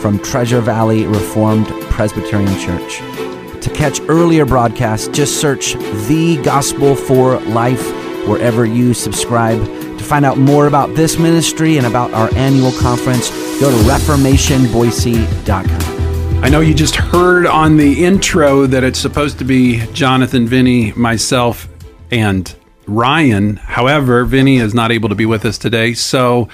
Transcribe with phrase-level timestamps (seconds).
[0.00, 2.98] from Treasure Valley Reformed Presbyterian Church.
[3.62, 5.74] To catch earlier broadcasts, just search
[6.08, 7.84] The Gospel for Life
[8.26, 9.62] wherever you subscribe.
[9.62, 13.28] To find out more about this ministry and about our annual conference,
[13.60, 16.00] go to reformationboise.com.
[16.42, 20.92] I know you just heard on the intro that it's supposed to be Jonathan, Vinny,
[20.92, 21.68] myself,
[22.10, 22.54] and
[22.86, 23.56] Ryan.
[23.56, 25.92] However, Vinny is not able to be with us today.
[25.92, 26.48] So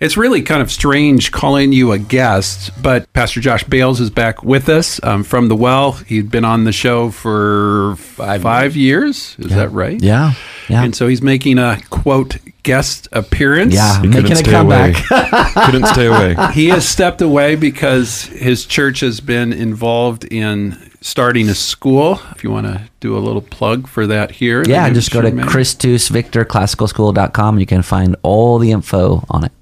[0.00, 4.42] it's really kind of strange calling you a guest, but Pastor Josh Bales is back
[4.42, 5.92] with us um, from the well.
[5.92, 9.36] He'd been on the show for five, five years.
[9.38, 10.00] Is that right?
[10.02, 10.32] Yeah.
[10.68, 10.84] Yeah.
[10.84, 13.74] And so he's making a quote guest appearance.
[13.74, 14.92] Yeah, He making couldn't a stay away.
[14.94, 15.54] comeback.
[15.66, 16.36] couldn't stay away.
[16.54, 22.20] he has stepped away because his church has been involved in starting a school.
[22.32, 24.62] If you want to do a little plug for that here.
[24.66, 25.42] yeah, just go to sure may.
[25.44, 27.58] ChristusVictorClassicalSchool.com.
[27.58, 29.52] You can find all the info on it.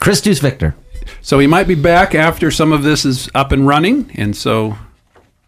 [0.00, 0.74] Christus Victor.
[1.22, 4.76] So he might be back after some of this is up and running, and so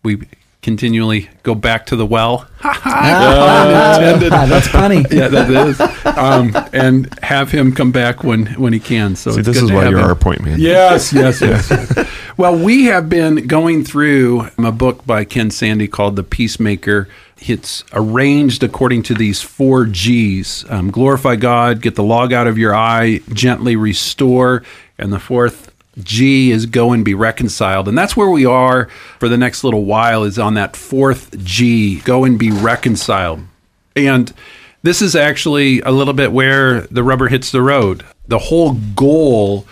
[0.02, 0.22] we
[0.62, 2.48] continually go back to the well.
[2.94, 4.96] Ah, that's funny.
[5.10, 5.80] yeah, that is,
[6.16, 9.16] um, and have him come back when when he can.
[9.16, 10.04] So See, this is why you're him.
[10.04, 10.60] our point man.
[10.60, 11.68] Yes, yes, yes.
[11.70, 12.08] yes.
[12.36, 17.08] Well, we have been going through a book by Ken Sande called The Peacemaker.
[17.48, 22.58] It's arranged according to these four G's um, glorify God, get the log out of
[22.58, 24.62] your eye, gently restore,
[24.98, 27.88] and the fourth G is go and be reconciled.
[27.88, 28.86] And that's where we are
[29.18, 33.40] for the next little while, is on that fourth G, go and be reconciled.
[33.94, 34.32] And
[34.82, 38.04] this is actually a little bit where the rubber hits the road.
[38.26, 39.66] The whole goal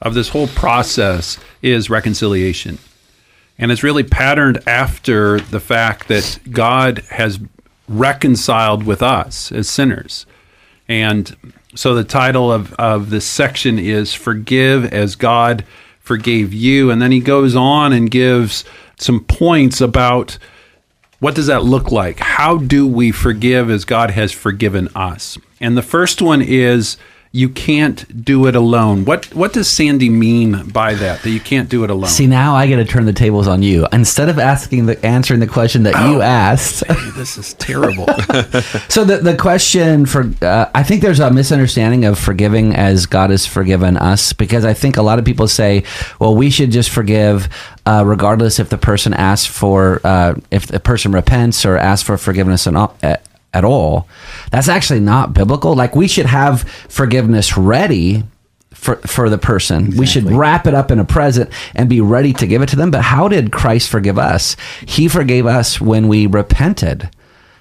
[0.00, 2.78] of this whole process is reconciliation.
[3.58, 7.38] And it's really patterned after the fact that God has
[7.88, 10.26] reconciled with us as sinners.
[10.88, 11.36] And
[11.74, 15.64] so the title of, of this section is Forgive as God
[16.00, 16.90] Forgave You.
[16.90, 18.64] And then he goes on and gives
[18.98, 20.38] some points about
[21.18, 22.18] what does that look like?
[22.18, 25.38] How do we forgive as God has forgiven us?
[25.60, 26.98] And the first one is
[27.36, 29.04] you can't do it alone.
[29.04, 31.22] What what does Sande mean by that?
[31.22, 32.08] That you can't do it alone?
[32.08, 33.86] See, now I got to turn the tables on you.
[33.92, 36.82] Instead of asking the answering the question that you asked.
[37.14, 38.06] this is terrible.
[38.88, 43.28] so the the question for uh, I think there's a misunderstanding of forgiving as God
[43.28, 45.84] has forgiven us because I think a lot of people say,
[46.18, 47.50] well, we should just forgive
[47.84, 52.16] uh, regardless if the person asks for uh, if the person repents or asks for
[52.16, 52.96] forgiveness and all.
[53.56, 54.06] At all.
[54.50, 55.74] That's actually not biblical.
[55.74, 58.22] Like we should have forgiveness ready
[58.74, 59.96] for for the person.
[59.96, 62.76] We should wrap it up in a present and be ready to give it to
[62.76, 62.90] them.
[62.90, 64.56] But how did Christ forgive us?
[64.84, 67.08] He forgave us when we repented.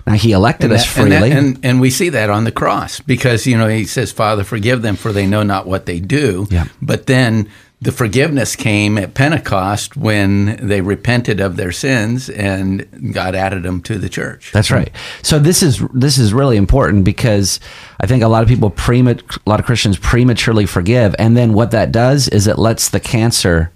[0.06, 1.32] Now he elected us and, that- freely.
[1.32, 4.82] and, and we see that on the cross because you know he says, "Father, forgive
[4.82, 6.66] them, for they know not what they do." Yeah.
[6.82, 7.50] But then
[7.86, 13.80] the forgiveness came at Pentecost when they repented of their sins and God added them
[13.84, 14.52] to the church.
[14.52, 14.92] That's right.
[15.22, 17.60] So this is this is really important because
[18.00, 21.54] I think a lot of people prema- a lot of Christians prematurely forgive, and then
[21.54, 23.72] what that does is it lets the cancer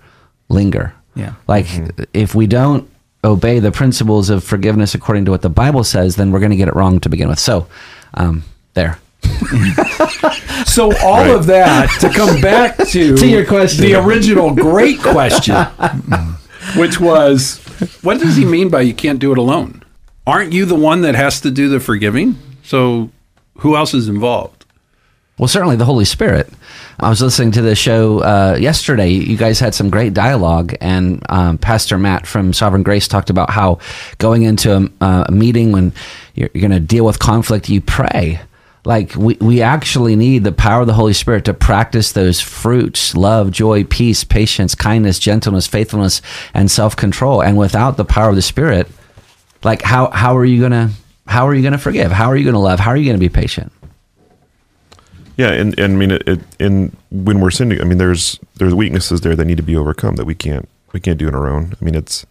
[0.50, 0.96] linger.
[1.14, 1.36] Yeah.
[1.48, 1.68] Like
[2.12, 2.90] if we don't
[3.24, 6.58] obey the principles of forgiveness according to what the Bible says, then we're going to
[6.58, 7.38] get it wrong to begin with.
[7.38, 7.68] So,
[8.16, 8.44] um,
[8.74, 8.98] there.
[10.66, 13.84] So all of that to come back to, To your question.
[13.86, 15.56] the original great question,
[16.78, 17.58] which was,
[18.02, 19.84] what does he mean by you can't do it alone?
[20.28, 22.36] Aren't you the one that has to do the forgiving?
[22.64, 23.10] So
[23.60, 24.66] who else is involved?
[25.38, 26.50] Well, certainly the Holy Spirit.
[27.00, 29.10] I was listening to the show uh, yesterday.
[29.10, 33.50] You guys had some great dialogue, and um, Pastor Matt from Sovereign Grace talked about
[33.50, 33.80] how
[34.18, 35.94] going into a, uh, a meeting when
[36.36, 38.42] you're, you're going to deal with conflict, you pray.
[38.86, 43.16] Like we, we actually need the power of the Holy Spirit to practice those fruits
[43.16, 46.22] love, joy, peace, patience, kindness, gentleness, faithfulness,
[46.54, 47.42] and self control.
[47.42, 48.88] And without the power of the Spirit,
[49.64, 50.92] like how, how are you going to
[51.28, 52.12] how are you going to forgive?
[52.12, 52.80] How are you going to love?
[52.80, 53.72] How are you going to be patient?
[55.38, 58.74] Yeah, and, and I mean, it, it, and when we're sinning, I mean, there's there's
[58.74, 61.48] weaknesses there that need to be overcome that we can't we can't do on our
[61.48, 61.76] own.
[61.80, 62.26] I mean, it's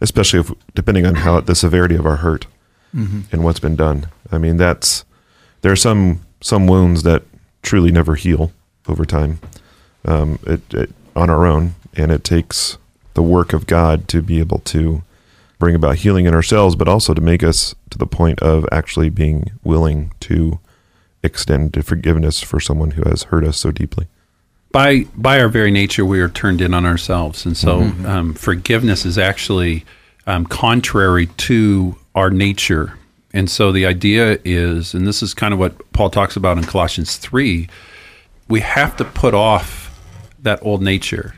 [0.00, 2.46] especially if depending on how the severity of our hurt
[2.94, 3.22] mm-hmm.
[3.32, 4.06] and what's been done.
[4.30, 5.04] I mean, that's
[5.64, 7.22] there are some some wounds that
[7.62, 8.52] truly never heal
[8.86, 9.38] over time
[10.04, 12.76] um, it, it, on our own, and it takes
[13.14, 15.02] the work of God to be able to
[15.58, 19.08] bring about healing in ourselves, but also to make us to the point of actually
[19.08, 20.58] being willing to
[21.22, 24.06] extend forgiveness for someone who has hurt us so deeply.
[24.70, 29.06] By by our very nature, we are turned in on ourselves, and so um, forgiveness
[29.06, 29.86] is actually
[30.26, 32.98] um, contrary to our nature.
[33.34, 36.64] And so the idea is, and this is kind of what Paul talks about in
[36.64, 37.68] Colossians three,
[38.48, 39.90] we have to put off
[40.40, 41.34] that old nature,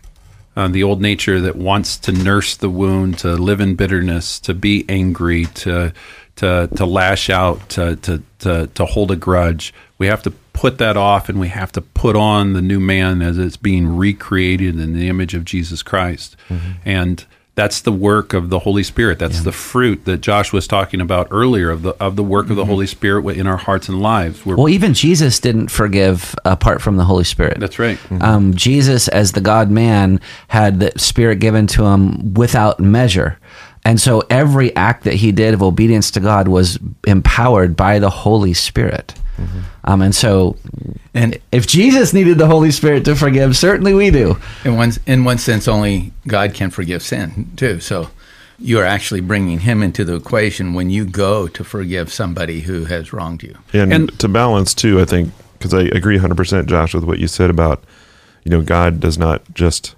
[0.57, 4.53] uh, the old nature that wants to nurse the wound, to live in bitterness, to
[4.53, 5.93] be angry, to
[6.37, 9.73] to to lash out, to to to, to hold a grudge.
[9.97, 13.23] We have to put that off, and we have to put on the new man
[13.23, 16.37] as it's being recreated in the image of Jesus Christ,
[16.85, 17.25] and
[17.57, 19.19] that's the work of the Holy Spirit.
[19.19, 22.57] That's the fruit that Josh was talking about earlier of the of the work of
[22.57, 24.45] the Holy Spirit in our hearts and lives.
[24.45, 27.59] We're, Well, even Jesus didn't forgive apart from the Holy Spirit.
[27.59, 27.99] that's right.
[28.21, 33.39] Um, Jesus, as the God man, had the Spirit given to him without measure.
[33.87, 38.11] And so every act that he did of obedience to God was empowered by the
[38.11, 39.15] Holy Spirit.
[39.85, 40.57] Um, and so,
[41.15, 44.39] And if Jesus needed the Holy Spirit to forgive, certainly we do.
[44.65, 47.81] in one in one sense, only God can forgive sin too.
[47.81, 48.09] So
[48.59, 52.85] you are actually bringing Him into the equation when you go to forgive somebody who
[52.87, 53.57] has wronged you.
[53.73, 57.29] And, And- to balance too, I think because I agree 100%, Josh, with what you
[57.29, 57.83] said about,
[58.45, 59.95] you know, God does not just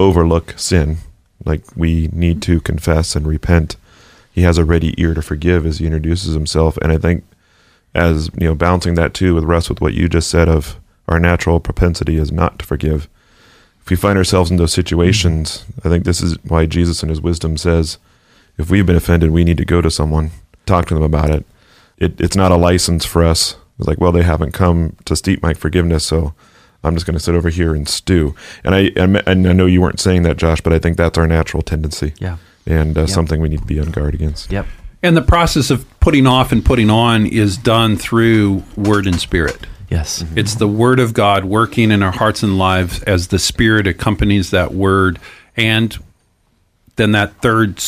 [0.00, 0.98] overlook sin.
[1.44, 3.76] Like we need to confess and repent.
[4.32, 6.76] He has a ready ear to forgive as he introduces himself.
[6.78, 7.24] And I think
[7.94, 11.20] as, you know, balancing that too with rest with what you just said of our
[11.20, 13.08] natural propensity is not to forgive.
[13.82, 17.20] If we find ourselves in those situations, I think this is why Jesus in his
[17.20, 17.98] wisdom says,
[18.56, 20.30] if we've been offended, we need to go to someone,
[20.64, 21.44] talk to them about it.
[21.98, 23.56] it it's not a license for us.
[23.78, 26.34] It's like, well, they haven't come to steep my forgiveness, so
[26.82, 28.34] I'm just going to sit over here and stew.
[28.62, 31.26] And I and I know you weren't saying that, Josh, but I think that's our
[31.26, 32.14] natural tendency.
[32.18, 32.36] Yeah.
[32.66, 34.50] And uh, something we need to be on guard against.
[34.52, 34.66] Yep.
[35.04, 39.66] And the process of putting off and putting on is done through word and spirit.
[39.90, 40.22] Yes.
[40.22, 40.38] Mm-hmm.
[40.38, 44.50] It's the word of God working in our hearts and lives as the spirit accompanies
[44.50, 45.18] that word.
[45.58, 45.94] And
[46.96, 47.84] then that third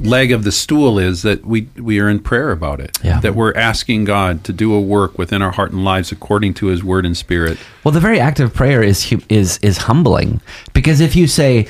[0.00, 2.98] leg of the stool is that we, we are in prayer about it.
[3.04, 3.20] Yeah.
[3.20, 6.68] That we're asking God to do a work within our heart and lives according to
[6.68, 7.58] his word and spirit.
[7.84, 10.40] Well, the very act of prayer is is is humbling
[10.72, 11.68] because if you say,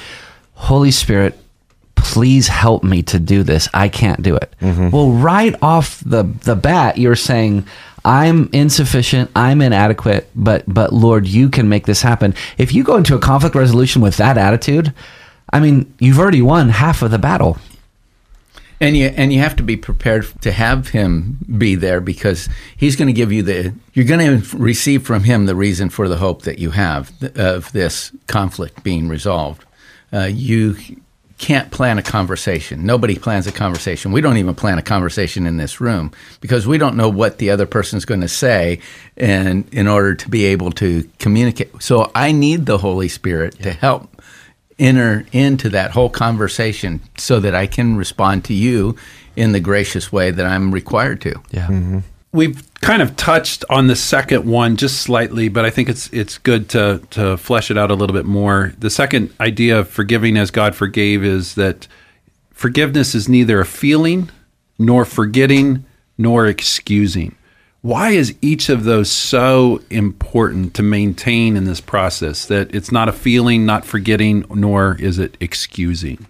[0.54, 1.36] "Holy Spirit,
[2.04, 3.68] please help me to do this.
[3.74, 4.54] I can't do it."
[4.92, 7.66] Well, right off the the bat, you're saying,
[8.04, 9.30] "I'm insufficient.
[9.34, 13.18] I'm inadequate, but but Lord, you can make this happen." If you go into a
[13.18, 14.92] conflict resolution with that attitude,
[15.52, 17.58] I mean, you've already won half of the battle.
[18.80, 22.96] And you and you have to be prepared to have him be there because he's
[22.96, 26.16] going to give you the you're going to receive from him the reason for the
[26.16, 29.64] hope that you have of this conflict being resolved.
[30.12, 30.76] Uh, you
[31.38, 32.86] can't plan a conversation.
[32.86, 34.12] Nobody plans a conversation.
[34.12, 37.50] We don't even plan a conversation in this room because we don't know what the
[37.50, 38.80] other person's going to say
[39.16, 41.82] and in order to be able to communicate.
[41.82, 44.22] So I need the Holy Spirit to help
[44.78, 48.96] enter into that whole conversation so that I can respond to you
[49.36, 51.34] in the gracious way that I'm required to.
[51.50, 51.66] Yeah.
[51.66, 51.98] Mm-hmm.
[52.34, 56.36] We've kind of touched on the second one just slightly, but I think it's it's
[56.36, 58.74] good to to flesh it out a little bit more.
[58.76, 61.86] The second idea of forgiving as God forgave is that
[62.50, 64.30] forgiveness is neither a feeling
[64.80, 65.84] nor forgetting
[66.18, 67.36] nor excusing.
[67.82, 73.08] Why is each of those so important to maintain in this process that it's not
[73.08, 76.26] a feeling, not forgetting, nor is it excusing?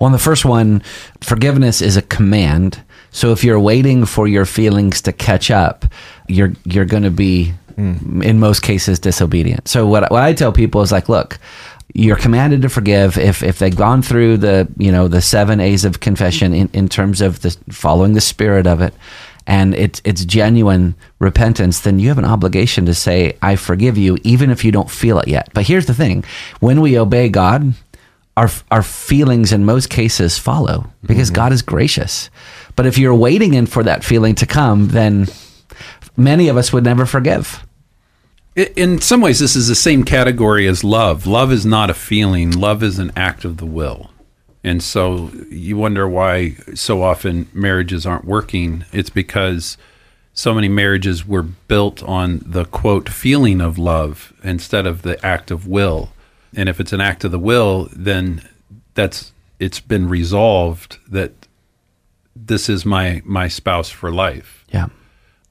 [0.00, 0.82] Well, the first one,
[1.20, 2.82] forgiveness is a command.
[3.10, 5.84] So if you're waiting for your feelings to catch up,
[6.28, 8.24] you're you're going to be, mm.
[8.24, 9.68] in most cases, disobedient.
[9.68, 11.38] So what what I tell people is like, look,
[11.94, 15.84] you're commanded to forgive if if they've gone through the you know the seven A's
[15.84, 18.94] of confession in, in terms of the following the spirit of it.
[19.46, 21.80] And it's it's genuine repentance.
[21.80, 25.18] Then you have an obligation to say, "I forgive you," even if you don't feel
[25.18, 25.48] it yet.
[25.54, 26.24] But here's the thing:
[26.60, 27.74] when we obey God,
[28.36, 31.36] our our feelings in most cases follow because mm-hmm.
[31.36, 32.30] God is gracious.
[32.76, 35.28] But if you're waiting in for that feeling to come, then
[36.16, 37.64] many of us would never forgive.
[38.56, 41.26] In some ways, this is the same category as love.
[41.26, 44.10] Love is not a feeling, love is an act of the will.
[44.62, 48.84] And so you wonder why so often marriages aren't working.
[48.92, 49.78] It's because
[50.34, 55.50] so many marriages were built on the quote feeling of love instead of the act
[55.50, 56.12] of will.
[56.54, 58.46] And if it's an act of the will, then
[58.94, 61.39] that's it's been resolved that
[62.36, 64.88] this is my my spouse for life Yeah.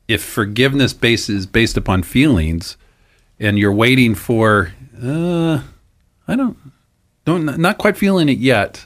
[0.07, 2.77] if forgiveness base is based upon feelings
[3.39, 4.71] and you're waiting for
[5.03, 5.61] uh,
[6.27, 6.57] i don't
[7.25, 8.85] don't not quite feeling it yet,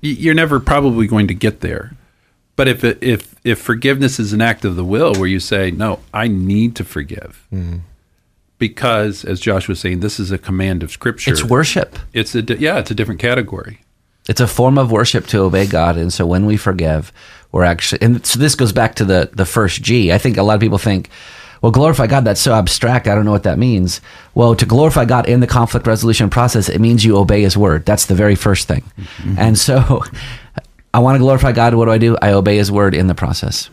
[0.00, 1.96] you're never probably going to get there.
[2.56, 5.70] But if it, if if forgiveness is an act of the will, where you say,
[5.70, 7.46] "No, I need to forgive,"
[8.58, 11.32] because as Josh was saying, this is a command of Scripture.
[11.32, 11.98] It's worship.
[12.14, 13.80] It's a yeah, it's a different category.
[14.28, 17.12] It's a form of worship to obey God, and so when we forgive,
[17.52, 18.02] we're actually.
[18.02, 20.12] And so this goes back to the the first G.
[20.12, 21.10] I think a lot of people think,
[21.60, 22.24] well, glorify God.
[22.24, 23.06] That's so abstract.
[23.06, 24.00] I don't know what that means.
[24.34, 27.86] Well, to glorify God in the conflict resolution process, it means you obey His word.
[27.86, 28.84] That's the very first thing.
[29.38, 30.02] And so,
[30.94, 31.74] I want to glorify God.
[31.74, 32.16] What do I do?
[32.20, 33.70] I obey His word in the process.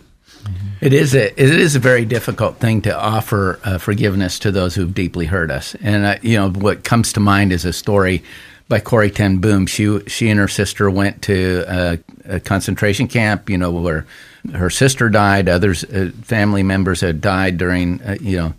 [0.82, 4.74] It is a it is a very difficult thing to offer uh, forgiveness to those
[4.74, 5.76] who've deeply hurt us.
[5.82, 8.24] And uh, you know what comes to mind is a story
[8.72, 9.68] by Corrie Ten Boom.
[9.68, 13.50] She she and her sister went to a, a concentration camp.
[13.50, 14.08] You know where
[14.54, 15.50] her sister died.
[15.50, 18.54] Others uh, family members had died during uh, you know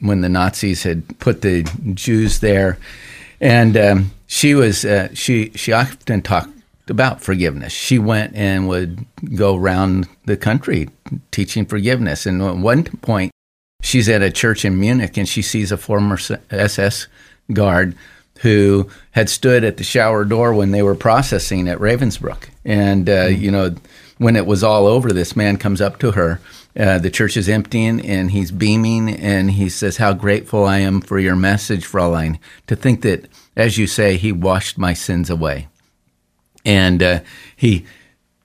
[0.00, 1.62] when the Nazis had put the
[1.92, 2.78] Jews there.
[3.38, 6.56] And um, she was uh, she she often talked
[6.88, 7.74] about forgiveness.
[7.74, 9.04] She went and would
[9.36, 10.88] go around the country
[11.32, 12.24] teaching forgiveness.
[12.24, 13.30] And at one point,
[13.82, 16.18] she's at a church in Munich and she sees a former
[16.50, 17.08] SS
[17.52, 17.94] guard
[18.40, 22.48] who had stood at the shower door when they were processing at Ravensbrück.
[22.64, 23.74] And, uh, you know,
[24.18, 26.40] when it was all over, this man comes up to her.
[26.78, 31.00] Uh, the church is emptying and he's beaming and he says, How grateful I am
[31.00, 32.38] for your message, Fraulein.
[32.68, 35.68] To think that, as you say, he washed my sins away
[36.64, 37.20] and uh,
[37.56, 37.84] he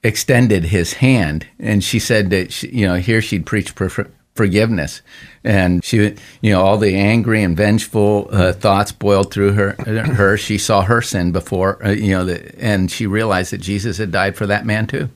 [0.02, 5.02] extended his hand and she said that she, you know here she'd preach for forgiveness.
[5.42, 10.36] And she you know all the angry and vengeful uh, thoughts boiled through her her.
[10.36, 14.10] She saw her sin before uh, you know the, and she realized that Jesus had
[14.12, 15.08] died for that man too.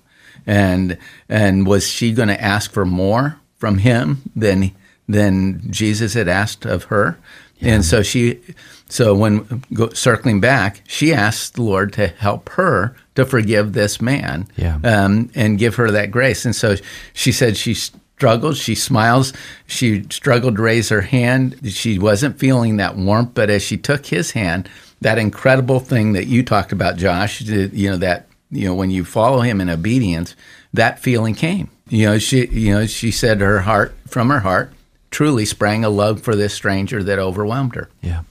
[0.46, 0.96] And
[1.28, 4.72] and was she going to ask for more from him than
[5.08, 7.18] than Jesus had asked of her?
[7.62, 8.40] And so she,
[8.88, 14.00] so when go, circling back, she asked the Lord to help her to forgive this
[14.00, 14.78] man, Yeah.
[14.82, 16.46] um, and give her that grace.
[16.46, 16.76] And so
[17.12, 17.76] she said she
[18.20, 18.58] struggled.
[18.58, 19.32] She smiles.
[19.66, 21.58] She struggled to raise her hand.
[21.72, 24.68] She wasn't feeling that warmth, but as she took his hand,
[25.00, 29.06] that incredible thing that you talked about, Josh, you know that you know when you
[29.06, 30.36] follow him in obedience,
[30.74, 31.70] that feeling came.
[31.88, 34.70] You know, she, you know, she said her heart from her heart
[35.10, 37.88] truly sprang a love for this stranger that overwhelmed her.
[38.02, 38.24] Yeah.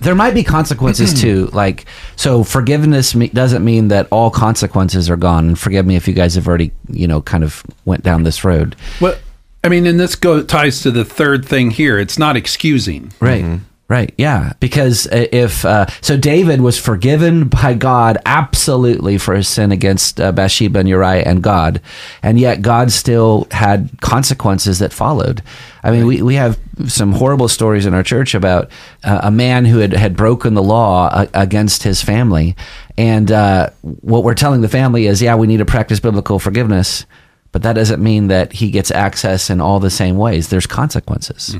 [0.00, 1.46] There might be consequences too.
[1.52, 5.48] Like, so forgiveness me- doesn't mean that all consequences are gone.
[5.48, 8.44] And forgive me if you guys have already, you know, kind of went down this
[8.44, 8.76] road.
[9.00, 9.16] Well,
[9.64, 11.98] I mean, and this go ties to the third thing here.
[11.98, 13.12] It's not excusing.
[13.20, 13.60] Right.
[13.88, 14.12] Right.
[14.18, 14.52] Yeah.
[14.58, 20.20] Because uh, if uh, so, David was forgiven by God absolutely for his sin against
[20.20, 21.80] uh, Bathsheba and Uriah and God,
[22.20, 25.40] and yet God still had consequences that followed.
[25.84, 28.70] I mean, we, we have some horrible stories in our church about
[29.02, 32.54] uh, a man who had, had broken the law uh, against his family.
[32.98, 37.06] And uh, what we're telling the family is, yeah, we need to practice biblical forgiveness.
[37.52, 40.50] But that doesn't mean that he gets access in all the same ways.
[40.50, 41.56] There's consequences.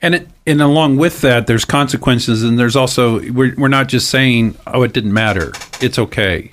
[0.00, 4.08] And it, and along with that, there's consequences, and there's also we're we're not just
[4.08, 5.52] saying, oh, it didn't matter.
[5.82, 6.50] It's okay.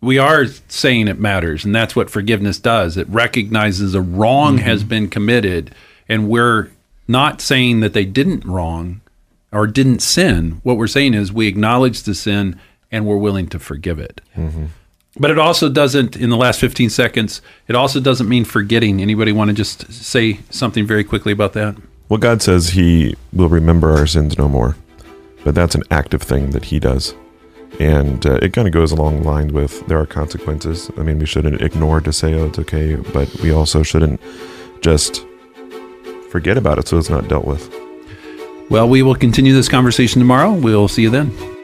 [0.00, 2.96] We are saying it matters, and that's what forgiveness does.
[2.96, 5.72] It recognizes a wrong has been committed,
[6.08, 6.70] and we're
[7.08, 9.00] not saying that they didn't wrong
[9.50, 10.60] or didn't sin.
[10.62, 12.60] What we're saying is we acknowledge the sin
[12.92, 14.20] and we're willing to forgive it.
[15.18, 19.00] But it also doesn't, in the last 15 seconds, it also doesn't mean forgetting.
[19.00, 21.76] Anybody want to just say something very quickly about that?
[22.08, 24.76] Well, God says He will remember our sins no more,
[25.44, 27.14] but that's an active thing that He does,
[27.78, 30.90] and uh, it kind of goes along the line with there are consequences.
[30.96, 34.20] I mean, we shouldn't ignore to say, "Oh, it's okay," but we also shouldn't
[34.80, 35.22] just
[36.30, 37.72] forget about it so it's not dealt with.
[38.70, 40.52] Well, we will continue this conversation tomorrow.
[40.52, 41.57] We'll see you then.